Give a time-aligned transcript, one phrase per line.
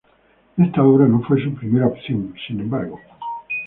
[0.57, 2.99] Esta obra no fue su primera opción sin embargo.